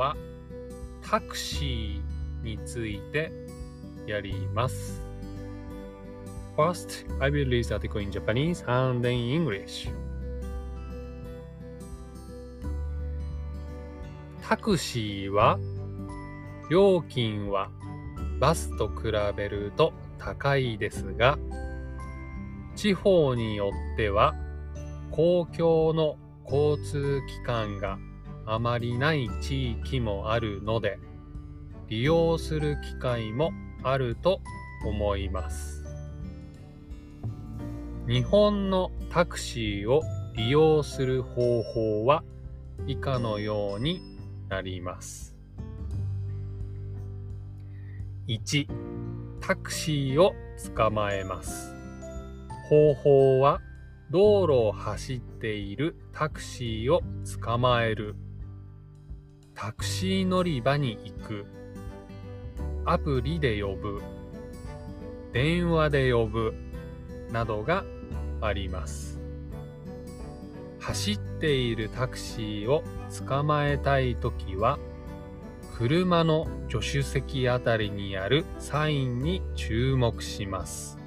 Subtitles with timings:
[0.00, 0.16] は
[1.02, 3.30] タクシーについて
[4.06, 5.02] やります。
[6.56, 9.90] First, I will read the article in Japanese and then in English.
[14.42, 15.58] タクシーは
[16.70, 17.70] 料金は
[18.40, 21.38] バスと比べると高いですが
[22.74, 24.34] 地方によっては
[25.10, 26.16] 公共の
[26.50, 27.98] 交通機関が
[28.52, 30.98] あまりない地域もあるので
[31.88, 34.40] 利用する機会もあると
[34.84, 35.84] 思います
[38.06, 40.02] 日本のタクシーを
[40.34, 42.24] 利用する方法は
[42.86, 44.00] 以下のように
[44.48, 45.36] なります。
[48.26, 48.66] 1、
[49.40, 50.34] タクシーを
[50.74, 51.74] 捕まえます。
[52.68, 53.60] 方法は
[54.10, 57.02] 道路を走っているタクシーを
[57.40, 58.16] 捕まえる。
[59.62, 61.44] タクシー乗り場に行く。
[62.86, 64.00] アプリで呼ぶ。
[65.34, 66.54] 電話で呼ぶ。
[67.30, 67.84] などが
[68.40, 69.20] あります。
[70.78, 72.82] 走っているタクシーを
[73.26, 74.78] 捕まえたいときは、
[75.76, 80.98] 車の助手席あたりにあるサインに注目します。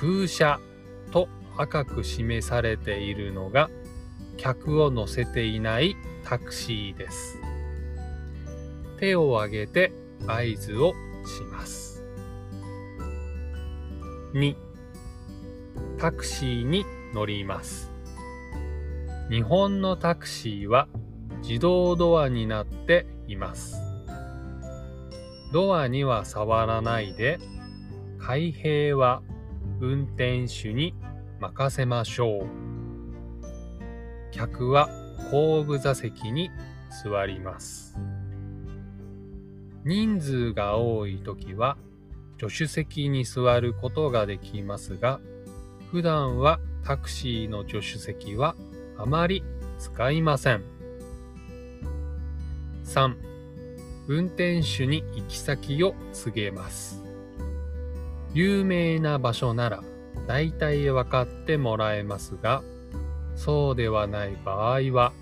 [0.00, 0.58] 空車
[1.10, 1.28] と
[1.58, 3.68] 赤く示されているのが
[4.38, 7.38] 客を乗せていないタクシーです。
[8.98, 9.92] 手を挙げて
[10.26, 10.92] 合図を
[11.26, 12.04] します。
[14.34, 14.56] 2
[15.98, 16.84] タクシーに
[17.14, 17.90] 乗ります。
[19.30, 20.88] 日本のタクシーは
[21.42, 23.76] 自動ドアになっています。
[25.52, 27.38] ドアには触らないで、
[28.18, 29.22] 開閉は
[29.80, 30.94] 運転手に
[31.40, 32.46] 任せましょう。
[34.30, 34.88] 客は
[35.32, 36.50] 後部座席に
[37.02, 37.96] 座ります。
[39.84, 41.78] 人数が多いときは
[42.38, 45.20] 助手席に座ることができますが、
[45.90, 48.54] 普段はタクシーの助手席は
[48.98, 49.42] あまり
[49.78, 50.62] 使いません。
[52.84, 53.16] 3.
[54.08, 57.02] 運転手に行き先を告げます。
[58.34, 59.82] 有名な場所なら
[60.26, 62.62] 大体分かってもらえますが、
[63.34, 65.12] そうではない場合は、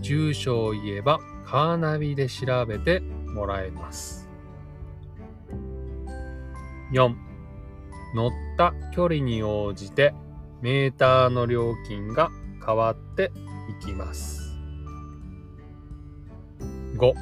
[0.00, 4.28] 住所を言えばカーナビで調べてもらえます。
[6.92, 7.14] 4.
[8.14, 10.14] 乗った距離に応じて
[10.62, 12.30] メーターの料金が
[12.64, 13.30] 変わって
[13.82, 14.56] いきます。
[16.96, 17.14] 5.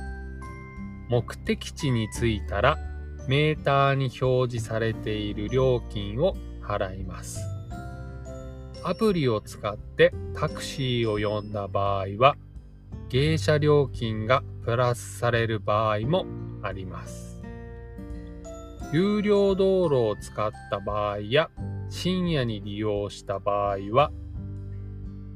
[1.08, 2.76] 目的地に着いたら
[3.28, 7.40] メーターに表示されている料金を払います。
[8.84, 12.36] アプリを使ってタクシーを呼んだ場合は
[13.08, 16.26] 芸者料金がプラスされる場合も
[16.62, 17.36] あります。
[18.92, 21.50] 有料道路を使った場合や
[21.90, 24.12] 深夜に利用した場合は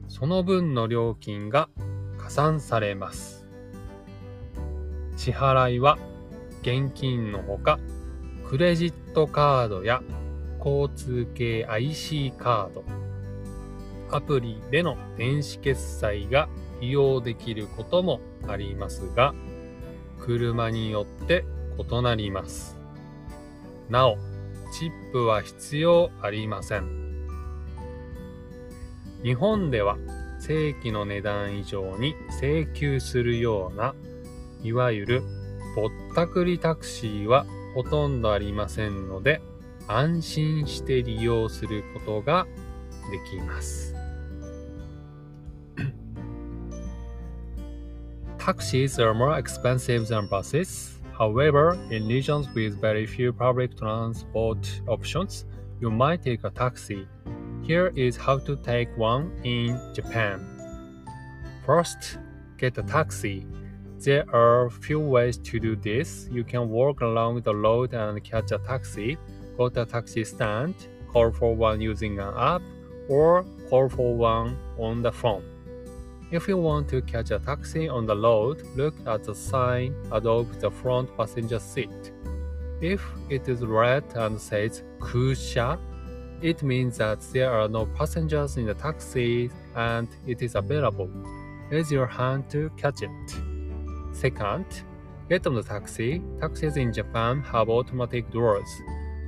[0.08, 1.68] その分の料金が
[2.16, 3.46] 加算されます
[5.16, 5.98] 支払いは
[6.62, 7.80] 現金のほか
[8.48, 10.00] クレジットカードや
[10.64, 12.84] 交通系 IC カード
[14.10, 16.48] アプリでの電子決済が
[16.80, 19.34] 利用できることもありますが
[20.18, 21.44] 車によって
[21.78, 22.80] 異なります
[23.90, 24.16] なお、
[24.72, 27.26] チップは必要ありません。
[29.24, 29.98] 日本では
[30.38, 33.94] 正規の値段以上に請求するような、
[34.62, 35.22] いわゆる
[35.74, 39.42] ぼったくりタクシーはほとんどありませんので、
[39.88, 42.46] 安心して利用することが
[43.10, 43.89] できます。
[48.40, 50.98] Taxis are more expensive than buses.
[51.12, 55.44] However, in regions with very few public transport options,
[55.78, 57.06] you might take a taxi.
[57.62, 60.40] Here is how to take one in Japan.
[61.66, 62.16] First,
[62.56, 63.46] get a taxi.
[63.98, 66.26] There are few ways to do this.
[66.32, 69.18] You can walk along the road and catch a taxi,
[69.58, 70.74] go to a taxi stand,
[71.08, 72.62] call for one using an app,
[73.06, 75.49] or call for one on the phone.
[76.32, 80.60] If you want to catch a taxi on the road, look at the sign above
[80.60, 82.12] the front passenger seat.
[82.80, 85.76] If it is red and says Kusha,
[86.40, 91.10] it means that there are no passengers in the taxi and it is available.
[91.68, 93.10] Raise your hand to catch it.
[94.12, 94.66] Second,
[95.28, 96.22] get on the taxi.
[96.40, 98.70] Taxis in Japan have automatic doors.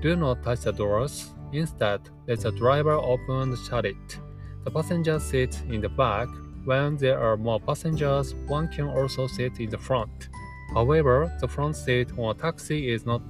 [0.02, 1.32] Do not touch the doors.
[1.52, 4.20] Instead, let the driver open and shut it.
[4.62, 6.28] The passenger seat in the back
[6.64, 10.28] when there are more passengers, one can also sit in the front.
[10.74, 13.22] However, the front seat on a taxi is not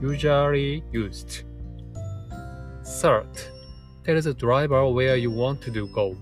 [0.00, 1.44] usually used.
[2.84, 3.28] Third,
[4.04, 6.16] tell the driver where you want to go.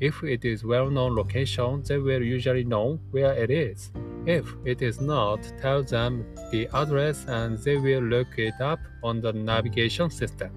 [0.00, 3.92] If it is well-known location, they will usually know where it is.
[4.26, 9.20] If it is not, tell them the address and they will look it up on
[9.20, 10.50] the navigation system.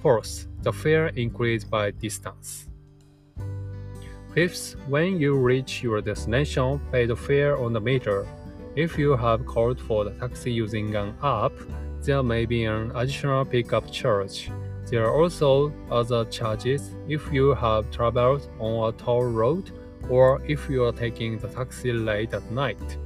[0.00, 2.68] Fourth, the fare increased by distance.
[4.34, 8.26] Fifth, when you reach your destination, pay the fare on the meter.
[8.74, 11.52] If you have called for the taxi using an app,
[12.00, 14.50] there may be an additional pickup charge.
[14.86, 19.70] There are also other charges if you have traveled on a toll road
[20.08, 22.98] or if you are taking the taxi late at night.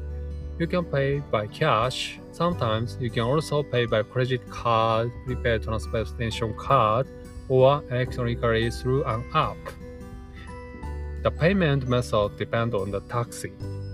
[0.61, 2.21] You can pay by cash.
[2.31, 7.09] Sometimes you can also pay by credit card, prepaid transportation card,
[7.49, 9.57] or electronically through an app.
[11.27, 13.51] The payment method depends on the taxi.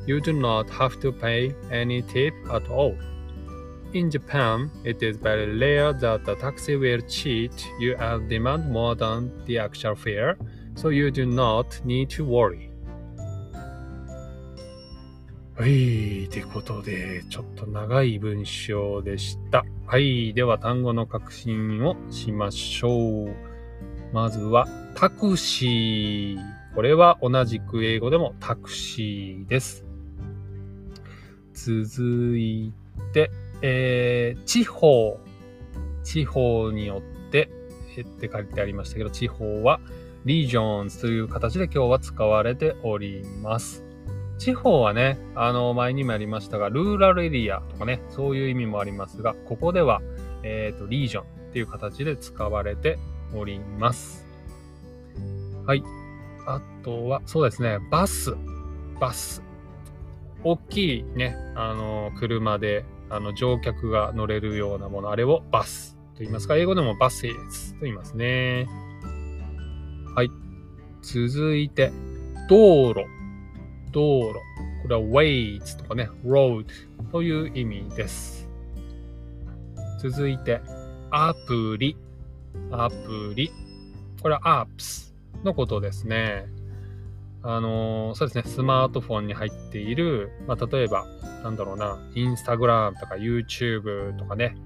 [0.07, 2.95] You do not have to pay any tip at all.
[3.95, 8.95] In Japan, it is very rare that the taxi will cheat you and demand more
[8.95, 10.37] than the actual fare,
[10.75, 12.69] so you do not need to worry.
[15.57, 19.65] はい、ということで、ちょっと長い文章でした。
[19.87, 23.35] はい、では単語の確認をしましょう。
[24.13, 26.62] まずは、タクシー。
[26.75, 29.85] これは同じく英語でもタクシーです。
[31.53, 32.73] 続い
[33.13, 33.31] て、
[33.61, 35.19] えー、地方。
[36.03, 37.51] 地方によって、
[37.97, 39.81] えって書いてありましたけど、地方は
[40.25, 43.85] regions という形で今日は使われております。
[44.39, 50.03] 地方はね、あの、前にもありましたが、ルーラルエリアとかね、そういう意味もありますが、ここでは、
[50.43, 52.99] えっ、と、リージョンっていう形で使われて
[53.35, 54.27] おります。
[55.65, 56.02] はい。
[56.47, 58.35] あとは、そうですね、バス。
[59.01, 59.43] バス。
[60.45, 68.67] 大きいね、あの、車で、あの、乗客が乗れるようなもの、あれをバスと言いますか、英語でもバスと言いますね。
[70.15, 70.31] はい。
[71.03, 71.93] 続いて、
[72.49, 73.05] 道路。
[73.93, 74.35] 道路。
[74.83, 76.67] これは ways とかね、road
[77.13, 78.49] という意味です。
[80.01, 80.61] 続いて、
[81.11, 81.97] アプリ。
[82.71, 83.53] アプリ。
[84.21, 85.12] これは apps
[85.45, 86.47] のことですね。
[87.45, 91.07] あのそうですね、スマートフォンに入っている、まあ、例えば、
[91.43, 94.57] なんだろうな、インスタグラムとか YouTube とかね、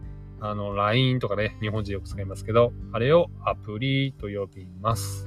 [0.40, 5.26] あの、LINE とかね、日本人よく使いますけど、あれをアプリと呼びます。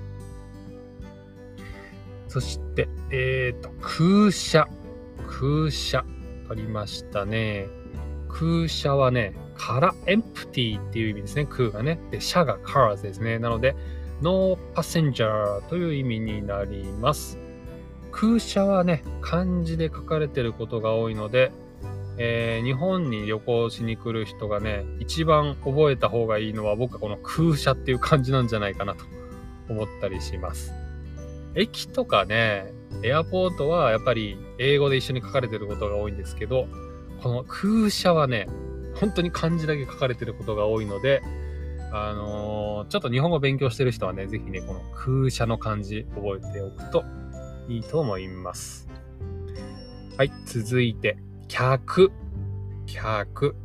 [2.28, 4.68] そして、えっ、と、空車。
[5.28, 6.06] 空車。
[6.50, 7.68] ありましたね。
[8.28, 11.46] 空車はね、空、エンプティっていう意味ですね。
[11.46, 12.00] 空がね。
[12.12, 13.40] で、車が cars ですね。
[13.40, 13.76] なので、
[14.22, 17.38] no passenger という意味になります。
[18.12, 21.52] 空車はね、漢字で書かれてることが多いので、
[22.18, 29.06] えー日本に旅行しに来る人がね、一番覚えた方がいいのは僕はこの空車っていう漢字なんじゃないかなと
[29.70, 30.74] 思ったりします。
[31.56, 32.74] 駅とかね、
[33.04, 36.68] エアポートはやっぱり英語で一緒に書かれてることが多いんですけど、
[37.24, 38.48] この空車はね、
[38.96, 41.22] 本当に漢字だけ書かれてることが多いので、
[41.92, 47.04] あのーちょっと日本語勉強してる人はね、ぜひね、この空車の漢字覚えておくと
[47.68, 48.90] いいと思います。
[50.18, 52.12] はい、続いて、客、
[52.86, 53.56] 客。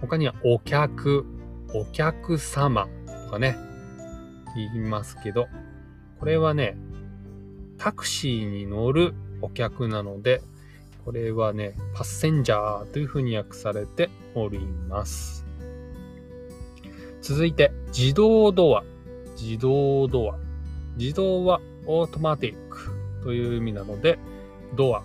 [0.00, 1.24] 他にはお客、
[1.74, 2.88] お客様
[3.24, 3.56] とかね、
[4.54, 5.48] 言いますけど、
[6.20, 6.76] これはね、
[7.78, 10.42] タクシーに乗るお客なので、
[11.04, 14.58] これはね、パッセンジャーというふうに訳されており
[14.88, 15.43] ます。
[17.24, 18.84] 続いて、自動ドア。
[19.40, 20.36] 自動ドア。
[20.98, 22.90] 自動はオートマティック
[23.22, 24.18] という意味なので、
[24.76, 25.02] ドア。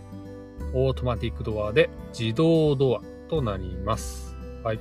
[0.74, 4.36] オートマティックドアで自動ドアとなります。
[4.66, 4.80] はい。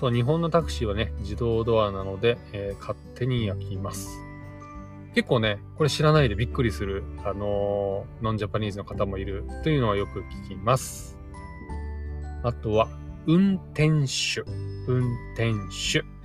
[0.00, 4.18] そう、日本のタクシーはね、自動ドアなので、えー勝手に焼きます。
[5.14, 11.16] 結構ね、これ知らないでびっくりする、あのーノンジャパニーズの方もいるというのはよく聞きます。
[12.42, 12.88] あとは、
[13.28, 14.42] 運転手。
[14.88, 16.15] 運転手。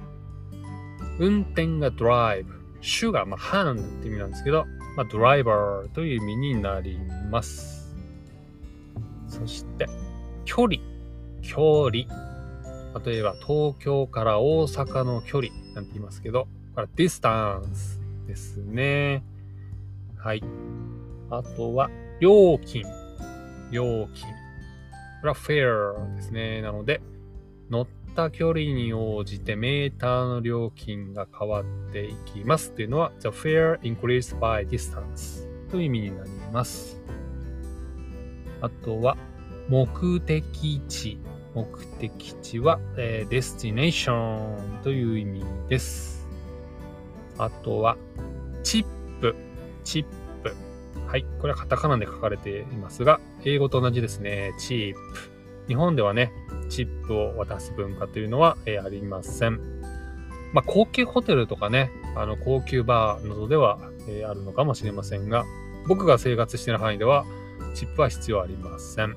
[1.21, 2.59] 運転がドライブ。
[2.81, 4.65] 手が、まあ、ハンドって意味なんですけど、
[4.97, 6.97] まあ、ドライバーという意味になり
[7.29, 7.95] ます。
[9.27, 9.87] そして、
[10.45, 10.77] 距離。
[11.43, 11.61] 距
[11.91, 12.05] 離。
[13.05, 19.23] 例えば、東京から大阪の距離なんて言いますけど、これは distance ですね。
[20.17, 20.43] はい。
[21.29, 22.83] あとは、料金。
[23.69, 24.27] 料金。
[25.21, 26.63] これは fare ですね。
[26.63, 26.99] なので、
[27.71, 37.01] 乗った距離に応じてメーターの料金が変わっていきますっていうのは The fare increased by distance という意味になります。
[38.61, 39.17] あとは、
[39.69, 41.17] 目的地。
[41.55, 41.65] 目
[41.99, 46.27] 的地は、えー、 destination という意味です。
[47.37, 47.97] あとは、
[48.63, 48.85] チッ
[49.19, 49.35] プ。
[49.83, 50.05] チッ
[50.43, 50.53] プ。
[51.07, 51.25] はい。
[51.39, 54.53] これはカタカナで書かれていますが、英語と同じですね。
[54.59, 55.31] チップ。
[55.67, 56.31] 日本ではね、
[56.71, 59.59] チップを渡す文化というのは、えー、ありません。
[60.53, 65.45] まあ、高級ホテルとかね、あの、高級バーなどでは、えー、あるのかもしれませんが、
[65.87, 67.25] 僕が生活している範囲では、
[67.73, 69.15] チップは必要ありません。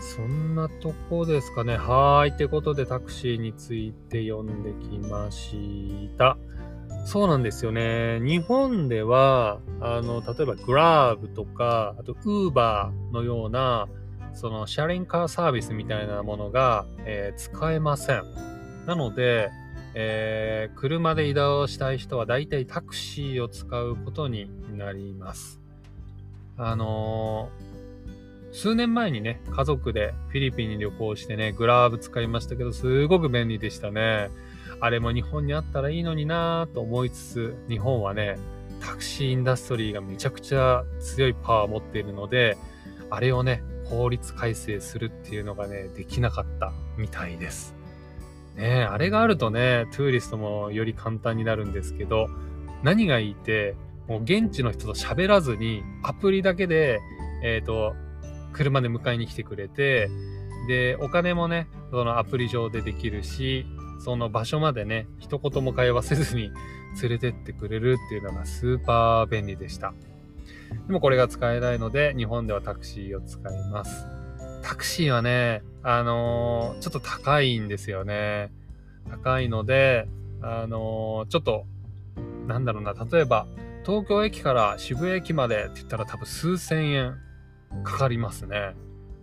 [0.00, 1.76] そんなとこですかね。
[1.76, 2.30] はい。
[2.30, 6.36] ってことでタクシーについて読んできました。
[7.04, 8.18] そうなんですよね。
[8.20, 13.88] 日本では、あの、例えばグラーブとか、あとウーバーのような、
[14.38, 18.22] そのシャリンカーサービスみたいなものが、えー、使えません。
[18.86, 19.50] なので、
[19.94, 25.60] えー、車で移動したい人は大体タクシーを使うことになります。
[26.56, 34.30] あのー、数年前にね、家族でフィリピンに旅行してね、グラーブ使いましたけど、すごく便利でしたね。
[34.78, 38.38] あれも日本にあったらいいのになぁと思いつつ、日本はね、
[38.80, 42.56] タクシーインダストリーがめちゃくちゃ強いパワーを持っているので、
[43.10, 47.74] あれをね、法律改正するっていうのがね、できなかったみたいです。
[48.56, 52.28] ねあれがあるとね、トゥーリストもより簡単になるんですけど、
[52.82, 53.74] 何がいいって、
[54.08, 57.00] もう現地の人と喋らずに、アプリだけで、
[57.42, 57.94] えっ、ー、と、
[58.52, 60.08] 車で迎えに来てくれて、
[60.66, 63.66] で、お金もね、そのアプリ上でできるし、
[64.00, 66.50] その場所までね、一言も会話せずに
[67.02, 69.92] 連れてってくれるっていうのがスーパー便利でした。
[70.86, 74.06] でもこれが使えないので、日本ではタクシーを使います。
[74.62, 78.52] タクシーはね、あのー、ちょっと高いんですよね。
[79.10, 80.08] 高いので、
[80.42, 81.66] あのー、ちょっと、
[82.46, 83.46] なんだろうな、例えば、
[83.84, 87.16] 東京駅から渋谷駅までって言ったら多分数千円
[87.84, 88.74] かかりますね。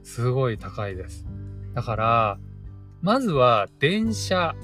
[0.03, 1.25] すごい高いです。
[1.74, 2.39] だから、
[3.01, 4.55] まずは電車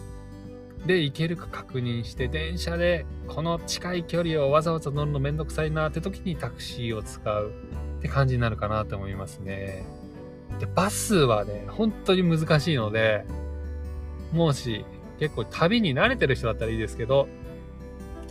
[0.86, 7.54] で行けるか確認して、電車でこの近い距離をわざわざ乗るのめんどくさいなって時にタクシーを使う
[8.00, 9.86] って感じになるかなと思いますね。
[10.60, 13.26] で、バスはね、本当に難しいので、
[14.32, 14.86] もし
[15.20, 17.28] 結構旅に慣れてる人だったらいいですけど、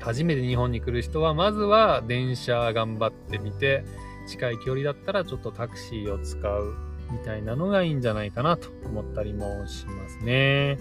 [0.00, 3.84] 初めて日本に来る人は、まずは電車頑張ってみて、
[4.26, 6.74] 近い距離だったらちょっとタクシーを使う
[7.12, 10.78] みたいなのがいいんじゃないかなと思ったりもしますね。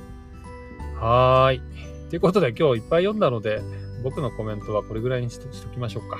[0.99, 1.61] はーい。
[2.09, 3.61] ということで今日いっぱい読んだので、
[4.03, 6.17] 僕のコメントはこれぐらいにしときましょうか。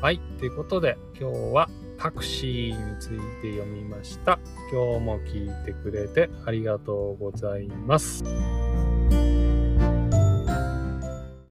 [0.00, 0.20] はい。
[0.38, 1.68] ということで今日は
[1.98, 4.40] タクシーについて読みました。
[4.72, 8.24] 今日も聞いてくれてありがとうございます。